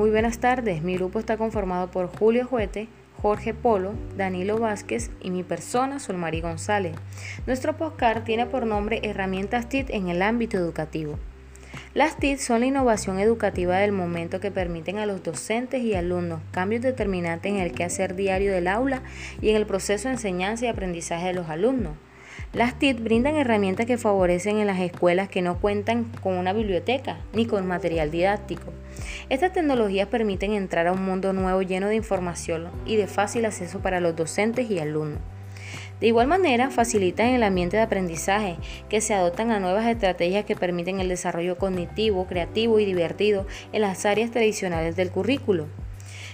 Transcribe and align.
Muy 0.00 0.08
buenas 0.08 0.38
tardes, 0.38 0.82
mi 0.82 0.94
grupo 0.94 1.18
está 1.18 1.36
conformado 1.36 1.90
por 1.90 2.06
Julio 2.06 2.46
Juete, 2.46 2.88
Jorge 3.20 3.52
Polo, 3.52 3.92
Danilo 4.16 4.58
Vázquez 4.58 5.10
y 5.20 5.30
mi 5.30 5.42
persona, 5.42 6.00
Solmari 6.00 6.40
González. 6.40 6.94
Nuestro 7.46 7.76
podcast 7.76 8.24
tiene 8.24 8.46
por 8.46 8.66
nombre 8.66 9.00
Herramientas 9.02 9.68
TIT 9.68 9.90
en 9.90 10.08
el 10.08 10.22
ámbito 10.22 10.56
educativo. 10.56 11.18
Las 11.92 12.16
TIT 12.16 12.38
son 12.38 12.60
la 12.60 12.66
innovación 12.66 13.18
educativa 13.18 13.76
del 13.76 13.92
momento 13.92 14.40
que 14.40 14.50
permiten 14.50 14.96
a 14.96 15.04
los 15.04 15.22
docentes 15.22 15.82
y 15.82 15.94
alumnos 15.94 16.40
cambios 16.50 16.80
determinantes 16.80 17.52
en 17.52 17.58
el 17.58 17.72
quehacer 17.72 18.16
diario 18.16 18.54
del 18.54 18.68
aula 18.68 19.02
y 19.42 19.50
en 19.50 19.56
el 19.56 19.66
proceso 19.66 20.08
de 20.08 20.14
enseñanza 20.14 20.64
y 20.64 20.68
aprendizaje 20.68 21.26
de 21.26 21.34
los 21.34 21.50
alumnos. 21.50 21.92
Las 22.52 22.76
TIT 22.80 22.98
brindan 22.98 23.36
herramientas 23.36 23.86
que 23.86 23.96
favorecen 23.96 24.58
en 24.58 24.66
las 24.66 24.80
escuelas 24.80 25.28
que 25.28 25.40
no 25.40 25.60
cuentan 25.60 26.10
con 26.20 26.36
una 26.36 26.52
biblioteca 26.52 27.18
ni 27.32 27.46
con 27.46 27.64
material 27.68 28.10
didáctico. 28.10 28.72
Estas 29.28 29.52
tecnologías 29.52 30.08
permiten 30.08 30.54
entrar 30.54 30.88
a 30.88 30.92
un 30.92 31.04
mundo 31.04 31.32
nuevo 31.32 31.62
lleno 31.62 31.86
de 31.86 31.94
información 31.94 32.68
y 32.86 32.96
de 32.96 33.06
fácil 33.06 33.44
acceso 33.44 33.78
para 33.78 34.00
los 34.00 34.16
docentes 34.16 34.68
y 34.68 34.80
alumnos. 34.80 35.20
De 36.00 36.08
igual 36.08 36.26
manera, 36.26 36.70
facilitan 36.70 37.28
el 37.28 37.44
ambiente 37.44 37.76
de 37.76 37.84
aprendizaje, 37.84 38.56
que 38.88 39.00
se 39.00 39.14
adoptan 39.14 39.52
a 39.52 39.60
nuevas 39.60 39.86
estrategias 39.86 40.44
que 40.44 40.56
permiten 40.56 40.98
el 40.98 41.08
desarrollo 41.08 41.56
cognitivo, 41.56 42.26
creativo 42.26 42.80
y 42.80 42.84
divertido 42.84 43.46
en 43.72 43.82
las 43.82 44.04
áreas 44.06 44.32
tradicionales 44.32 44.96
del 44.96 45.12
currículo. 45.12 45.68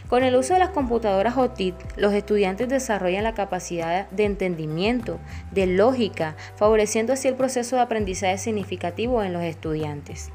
Con 0.09 0.23
el 0.23 0.37
uso 0.37 0.55
de 0.55 0.61
las 0.61 0.71
computadoras 0.71 1.37
OTIT, 1.37 1.75
los 1.97 2.13
estudiantes 2.13 2.69
desarrollan 2.69 3.25
la 3.25 3.35
capacidad 3.35 4.09
de 4.11 4.25
entendimiento, 4.25 5.19
de 5.51 5.67
lógica, 5.67 6.37
favoreciendo 6.55 7.13
así 7.13 7.27
el 7.27 7.35
proceso 7.35 7.75
de 7.75 7.83
aprendizaje 7.83 8.39
significativo 8.39 9.25
en 9.25 9.33
los 9.33 9.43
estudiantes. 9.43 10.31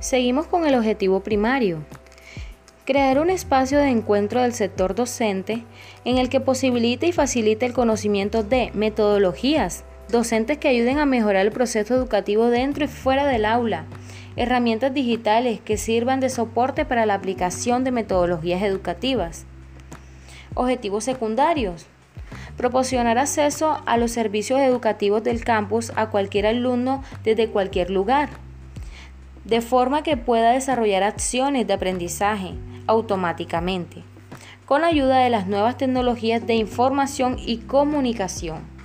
Seguimos 0.00 0.48
con 0.48 0.66
el 0.66 0.74
objetivo 0.74 1.20
primario. 1.20 1.84
Crear 2.84 3.20
un 3.20 3.30
espacio 3.30 3.78
de 3.78 3.90
encuentro 3.90 4.42
del 4.42 4.54
sector 4.54 4.94
docente 4.94 5.62
en 6.04 6.18
el 6.18 6.28
que 6.28 6.40
posibilite 6.40 7.06
y 7.06 7.12
facilite 7.12 7.64
el 7.64 7.72
conocimiento 7.72 8.42
de 8.42 8.72
metodologías, 8.74 9.84
docentes 10.08 10.58
que 10.58 10.68
ayuden 10.68 10.98
a 10.98 11.06
mejorar 11.06 11.46
el 11.46 11.52
proceso 11.52 11.94
educativo 11.94 12.48
dentro 12.48 12.84
y 12.84 12.88
fuera 12.88 13.26
del 13.26 13.44
aula, 13.44 13.84
herramientas 14.38 14.94
digitales 14.94 15.58
que 15.60 15.76
sirvan 15.76 16.20
de 16.20 16.30
soporte 16.30 16.84
para 16.84 17.06
la 17.06 17.14
aplicación 17.14 17.82
de 17.82 17.90
metodologías 17.90 18.62
educativas. 18.62 19.46
Objetivos 20.54 21.02
secundarios. 21.02 21.86
Proporcionar 22.56 23.18
acceso 23.18 23.82
a 23.84 23.96
los 23.96 24.12
servicios 24.12 24.60
educativos 24.60 25.24
del 25.24 25.44
campus 25.44 25.92
a 25.96 26.10
cualquier 26.10 26.46
alumno 26.46 27.02
desde 27.24 27.48
cualquier 27.48 27.90
lugar, 27.90 28.28
de 29.44 29.60
forma 29.60 30.04
que 30.04 30.16
pueda 30.16 30.52
desarrollar 30.52 31.02
acciones 31.02 31.66
de 31.66 31.72
aprendizaje 31.72 32.54
automáticamente, 32.86 34.04
con 34.66 34.84
ayuda 34.84 35.18
de 35.18 35.30
las 35.30 35.48
nuevas 35.48 35.76
tecnologías 35.76 36.46
de 36.46 36.54
información 36.54 37.38
y 37.44 37.58
comunicación. 37.58 38.77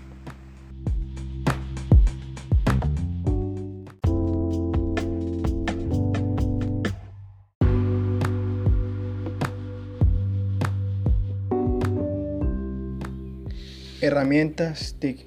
Herramientas 14.03 14.97
TIC. 14.99 15.25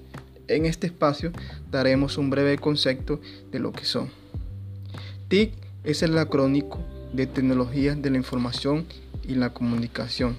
En 0.49 0.67
este 0.67 0.87
espacio 0.87 1.33
daremos 1.71 2.19
un 2.19 2.29
breve 2.29 2.59
concepto 2.59 3.23
de 3.51 3.59
lo 3.59 3.73
que 3.73 3.87
son. 3.87 4.11
TIC 5.29 5.55
es 5.83 6.03
el 6.03 6.19
acrónico 6.19 6.81
de 7.15 7.27
tecnologías 7.27 8.01
de 8.03 8.11
la 8.11 8.19
información 8.19 8.85
y 9.27 9.37
la 9.37 9.55
comunicación. 9.55 10.37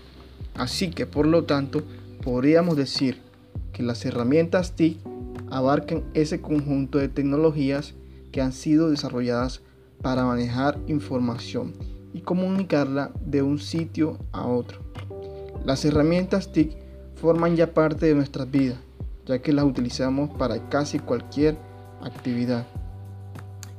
Así 0.53 0.91
que 0.91 1.07
por 1.07 1.25
lo 1.25 1.45
tanto 1.45 1.83
podríamos 2.23 2.77
decir 2.77 3.17
que 3.73 3.81
las 3.81 4.05
herramientas 4.05 4.75
TIC 4.75 4.99
abarcan 5.49 6.03
ese 6.13 6.39
conjunto 6.39 6.99
de 6.99 7.07
tecnologías 7.07 7.95
que 8.31 8.41
han 8.41 8.53
sido 8.53 8.91
desarrolladas 8.91 9.61
para 10.03 10.25
manejar 10.25 10.77
información 10.85 11.73
y 12.13 12.21
comunicarla 12.21 13.09
de 13.19 13.41
un 13.41 13.57
sitio 13.57 14.19
a 14.31 14.45
otro. 14.45 14.79
Las 15.65 15.85
herramientas 15.85 16.51
TIC 16.51 16.86
forman 17.19 17.55
ya 17.55 17.73
parte 17.73 18.05
de 18.05 18.15
nuestras 18.15 18.49
vidas, 18.49 18.77
ya 19.25 19.39
que 19.39 19.51
las 19.51 19.65
utilizamos 19.65 20.29
para 20.37 20.69
casi 20.69 20.99
cualquier 20.99 21.57
actividad. 22.01 22.65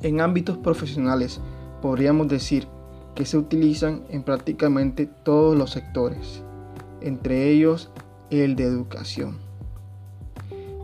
En 0.03 0.21
ámbitos 0.21 0.59
profesionales 0.59 1.41
podríamos 1.81 2.29
decir 2.29 2.67
que 3.15 3.25
se 3.25 3.39
utilizan 3.39 4.03
en 4.11 4.23
prácticamente 4.23 5.07
todos 5.07 5.57
los 5.57 5.71
sectores, 5.71 6.43
entre 7.01 7.49
ellos 7.49 7.91
el 8.31 8.57
de 8.57 8.65
educación. 8.65 9.39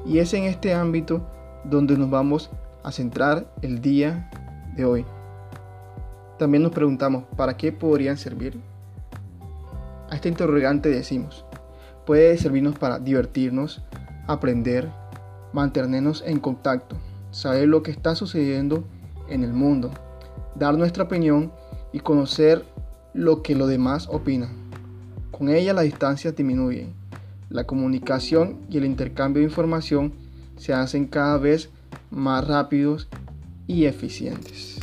Y 0.06 0.19
es 0.19 0.34
en 0.34 0.44
este 0.44 0.75
ámbito 0.75 1.26
donde 1.65 1.97
nos 1.97 2.10
vamos 2.10 2.50
a 2.82 2.92
centrar 2.92 3.53
el 3.62 3.81
día 3.81 4.31
de 4.76 4.84
hoy. 4.84 5.04
También 6.38 6.62
nos 6.62 6.72
preguntamos, 6.72 7.25
¿para 7.36 7.56
qué 7.56 7.72
podrían 7.72 8.16
servir? 8.16 8.60
A 10.10 10.16
este 10.16 10.28
interrogante 10.28 10.88
decimos, 10.88 11.44
puede 12.06 12.37
servirnos 12.38 12.78
para 12.78 12.98
divertirnos, 12.98 13.82
aprender, 14.26 14.91
mantenernos 15.53 16.22
en 16.26 16.38
contacto, 16.41 16.97
saber 17.31 17.69
lo 17.69 17.82
que 17.82 17.91
está 17.91 18.15
sucediendo 18.15 18.84
en 19.28 19.44
el 19.44 19.53
mundo, 19.53 19.91
dar 20.54 20.76
nuestra 20.76 21.04
opinión 21.04 21.53
y 21.92 22.00
conocer 22.00 22.65
lo 23.12 23.42
que 23.42 23.54
los 23.54 23.69
demás 23.69 24.09
opinan. 24.10 24.50
Con 25.31 25.48
ella 25.48 25.72
la 25.72 25.82
distancia 25.82 26.32
disminuye, 26.32 26.88
la 27.48 27.65
comunicación 27.65 28.59
y 28.69 28.78
el 28.78 28.84
intercambio 28.84 29.41
de 29.41 29.48
información 29.48 30.12
se 30.56 30.72
hacen 30.72 31.06
cada 31.06 31.38
vez 31.38 31.71
más 32.10 32.47
rápidos 32.47 33.09
y 33.66 33.84
eficientes. 33.84 34.74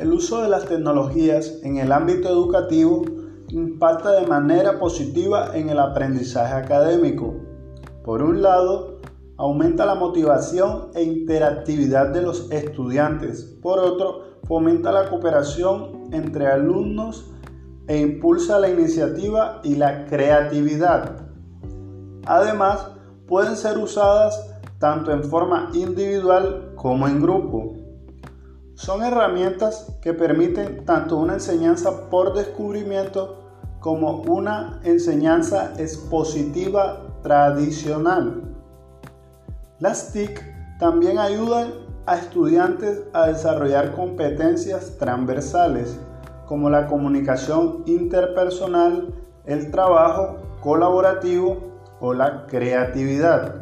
El 0.00 0.14
uso 0.14 0.40
de 0.40 0.48
las 0.48 0.64
tecnologías 0.64 1.60
en 1.62 1.76
el 1.76 1.92
ámbito 1.92 2.30
educativo 2.30 3.02
impacta 3.50 4.12
de 4.12 4.26
manera 4.26 4.78
positiva 4.78 5.54
en 5.54 5.68
el 5.68 5.78
aprendizaje 5.78 6.54
académico. 6.54 7.34
Por 8.02 8.22
un 8.22 8.40
lado, 8.40 9.00
aumenta 9.36 9.84
la 9.84 9.94
motivación 9.94 10.88
e 10.94 11.02
interactividad 11.02 12.14
de 12.14 12.22
los 12.22 12.50
estudiantes. 12.50 13.44
Por 13.60 13.78
otro, 13.78 14.38
fomenta 14.44 14.90
la 14.90 15.10
cooperación 15.10 16.08
entre 16.14 16.46
alumnos 16.46 17.30
e 17.86 17.98
impulsa 17.98 18.58
la 18.58 18.70
iniciativa 18.70 19.60
y 19.62 19.74
la 19.74 20.06
creatividad. 20.06 21.28
Además, 22.24 22.88
pueden 23.26 23.54
ser 23.54 23.76
usadas 23.76 24.48
tanto 24.78 25.12
en 25.12 25.24
forma 25.24 25.68
individual 25.74 26.72
como 26.74 27.06
en 27.06 27.20
grupo. 27.20 27.79
Son 28.80 29.02
herramientas 29.02 29.94
que 30.00 30.14
permiten 30.14 30.86
tanto 30.86 31.18
una 31.18 31.34
enseñanza 31.34 32.08
por 32.08 32.32
descubrimiento 32.32 33.36
como 33.78 34.22
una 34.22 34.80
enseñanza 34.84 35.74
expositiva 35.76 37.02
tradicional. 37.22 38.40
Las 39.80 40.14
TIC 40.14 40.42
también 40.78 41.18
ayudan 41.18 41.74
a 42.06 42.16
estudiantes 42.16 43.02
a 43.12 43.26
desarrollar 43.26 43.92
competencias 43.92 44.96
transversales 44.96 45.98
como 46.46 46.70
la 46.70 46.86
comunicación 46.86 47.82
interpersonal, 47.84 49.12
el 49.44 49.70
trabajo 49.70 50.38
colaborativo 50.62 51.58
o 52.00 52.14
la 52.14 52.46
creatividad, 52.46 53.56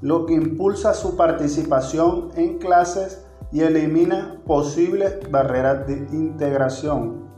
lo 0.00 0.26
que 0.26 0.34
impulsa 0.34 0.94
su 0.94 1.16
participación 1.16 2.30
en 2.34 2.58
clases 2.58 3.24
y 3.52 3.60
elimina 3.60 4.36
posibles 4.46 5.30
barreras 5.30 5.86
de 5.86 5.94
integración. 6.12 7.28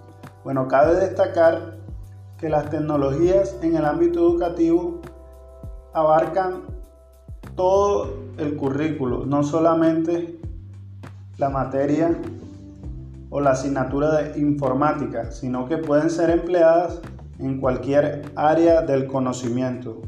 Bueno, 0.45 0.67
cabe 0.69 0.97
destacar 0.97 1.77
que 2.39 2.49
las 2.49 2.71
tecnologías 2.71 3.57
en 3.62 3.77
el 3.77 3.85
ámbito 3.85 4.21
educativo 4.21 5.01
abarcan 5.93 6.62
todo 7.55 8.15
el 8.39 8.57
currículo, 8.57 9.27
no 9.27 9.43
solamente 9.43 10.41
la 11.37 11.51
materia 11.51 12.17
o 13.29 13.41
la 13.41 13.51
asignatura 13.51 14.23
de 14.23 14.41
informática, 14.41 15.31
sino 15.31 15.69
que 15.69 15.79
pueden 15.79 16.11
ser 16.11 16.31
empleadas 16.31 17.01
en 17.39 17.61
cualquier 17.61 18.23
área 18.35 18.83
del 18.83 19.06
conocimiento. 19.06 20.03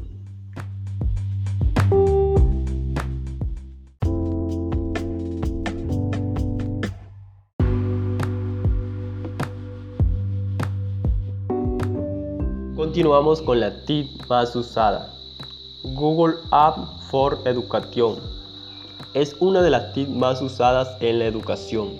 Continuamos 12.75 13.43
con 13.43 13.59
la 13.59 13.85
TIC 13.85 14.27
más 14.27 14.55
usada. 14.55 15.13
Google 15.83 16.37
App 16.49 16.75
for 17.11 17.37
Education. 17.45 18.15
Es 19.13 19.35
una 19.39 19.61
de 19.61 19.69
las 19.69 19.93
TIC 19.93 20.09
más 20.09 20.41
usadas 20.41 20.97
en 20.99 21.19
la 21.19 21.25
educación. 21.25 21.97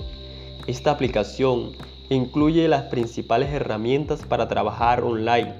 Esta 0.66 0.90
aplicación 0.90 1.74
incluye 2.10 2.68
las 2.68 2.86
principales 2.86 3.54
herramientas 3.54 4.24
para 4.25 4.48
trabajar 4.48 5.04
online, 5.04 5.54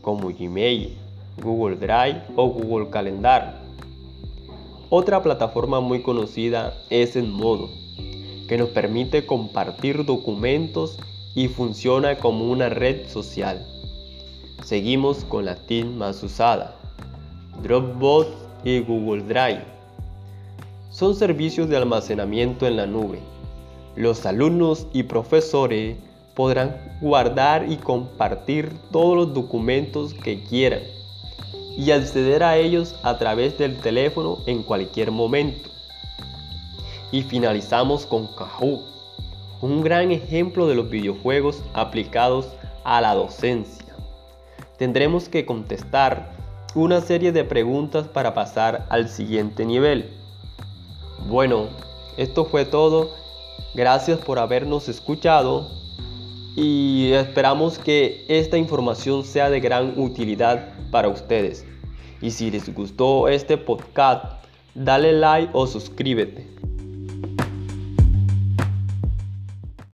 como 0.00 0.28
Gmail, 0.28 0.96
Google 1.42 1.76
Drive 1.76 2.22
o 2.34 2.48
Google 2.48 2.88
Calendar. 2.88 3.60
Otra 4.88 5.22
plataforma 5.22 5.80
muy 5.80 6.02
conocida 6.02 6.72
es 6.88 7.16
Enmodo, 7.16 7.68
que 8.48 8.56
nos 8.56 8.70
permite 8.70 9.26
compartir 9.26 10.06
documentos 10.06 10.98
y 11.34 11.48
funciona 11.48 12.18
como 12.18 12.50
una 12.50 12.70
red 12.70 13.08
social. 13.10 13.71
Seguimos 14.64 15.24
con 15.24 15.44
la 15.44 15.56
TIC 15.56 15.86
más 15.86 16.22
usada, 16.22 16.76
Dropbox 17.62 18.28
y 18.64 18.80
Google 18.80 19.22
Drive. 19.24 19.64
Son 20.90 21.16
servicios 21.16 21.68
de 21.68 21.76
almacenamiento 21.76 22.66
en 22.66 22.76
la 22.76 22.86
nube. 22.86 23.20
Los 23.96 24.24
alumnos 24.24 24.86
y 24.92 25.02
profesores 25.02 25.96
podrán 26.34 26.76
guardar 27.00 27.70
y 27.70 27.76
compartir 27.76 28.72
todos 28.90 29.16
los 29.16 29.34
documentos 29.34 30.14
que 30.14 30.42
quieran 30.44 30.82
y 31.76 31.90
acceder 31.90 32.42
a 32.42 32.56
ellos 32.56 32.94
a 33.02 33.18
través 33.18 33.58
del 33.58 33.78
teléfono 33.78 34.38
en 34.46 34.62
cualquier 34.62 35.10
momento. 35.10 35.70
Y 37.10 37.22
finalizamos 37.22 38.06
con 38.06 38.28
Kahoot, 38.28 38.80
un 39.60 39.82
gran 39.82 40.10
ejemplo 40.10 40.66
de 40.66 40.74
los 40.74 40.88
videojuegos 40.88 41.62
aplicados 41.74 42.48
a 42.84 43.00
la 43.00 43.14
docencia. 43.14 43.81
Tendremos 44.82 45.28
que 45.28 45.46
contestar 45.46 46.32
una 46.74 47.00
serie 47.00 47.30
de 47.30 47.44
preguntas 47.44 48.08
para 48.08 48.34
pasar 48.34 48.84
al 48.90 49.08
siguiente 49.08 49.64
nivel. 49.64 50.10
Bueno, 51.28 51.68
esto 52.16 52.46
fue 52.46 52.64
todo. 52.64 53.14
Gracias 53.76 54.18
por 54.18 54.40
habernos 54.40 54.88
escuchado 54.88 55.70
y 56.56 57.12
esperamos 57.12 57.78
que 57.78 58.24
esta 58.26 58.58
información 58.58 59.22
sea 59.22 59.50
de 59.50 59.60
gran 59.60 59.96
utilidad 60.00 60.74
para 60.90 61.06
ustedes. 61.06 61.64
Y 62.20 62.32
si 62.32 62.50
les 62.50 62.74
gustó 62.74 63.28
este 63.28 63.58
podcast, 63.58 64.44
dale 64.74 65.12
like 65.12 65.50
o 65.52 65.68
suscríbete. 65.68 66.51